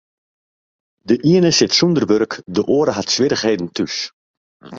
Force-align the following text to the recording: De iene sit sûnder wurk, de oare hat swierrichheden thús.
De 1.07 1.15
iene 1.31 1.51
sit 1.57 1.75
sûnder 1.77 2.05
wurk, 2.09 2.33
de 2.55 2.61
oare 2.75 2.93
hat 2.97 3.11
swierrichheden 3.13 3.69
thús. 3.75 3.97